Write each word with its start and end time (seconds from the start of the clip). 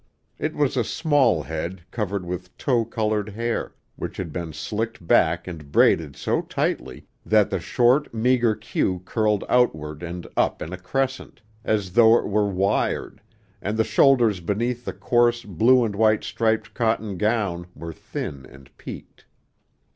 It 0.39 0.55
was 0.55 0.75
a 0.77 0.83
small 0.83 1.43
head 1.43 1.83
covered 1.91 2.25
with 2.25 2.57
tow 2.57 2.85
colored 2.85 3.29
hair, 3.29 3.75
which 3.97 4.17
had 4.17 4.33
been 4.33 4.51
slicked 4.51 5.05
back 5.05 5.45
and 5.47 5.71
braided 5.71 6.15
so 6.15 6.41
tightly 6.41 7.05
that 7.23 7.51
the 7.51 7.59
short, 7.59 8.11
meager 8.11 8.55
cue 8.55 9.03
curled 9.05 9.43
outward 9.47 10.01
and 10.01 10.25
up 10.35 10.59
in 10.59 10.73
a 10.73 10.77
crescent, 10.79 11.43
as 11.63 11.91
though 11.93 12.17
it 12.17 12.25
were 12.25 12.49
wired, 12.49 13.21
and 13.61 13.77
the 13.77 13.83
shoulders 13.83 14.39
beneath 14.39 14.85
the 14.85 14.93
coarse 14.93 15.43
blue 15.45 15.85
and 15.85 15.95
white 15.95 16.23
striped 16.23 16.73
cotton 16.73 17.15
gown 17.15 17.67
were 17.75 17.93
thin 17.93 18.47
and 18.47 18.75
peaked. 18.79 19.27